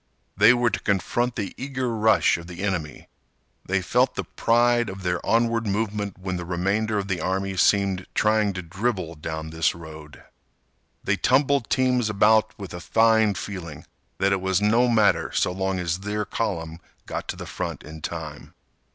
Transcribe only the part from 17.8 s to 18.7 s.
in time.